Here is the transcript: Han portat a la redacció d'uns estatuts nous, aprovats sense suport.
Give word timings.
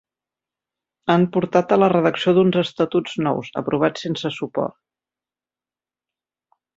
Han 1.15 1.25
portat 1.35 1.75
a 1.75 1.79
la 1.81 1.89
redacció 1.93 2.33
d'uns 2.37 2.57
estatuts 2.63 3.13
nous, 3.27 3.51
aprovats 3.63 4.07
sense 4.07 4.33
suport. 4.39 4.77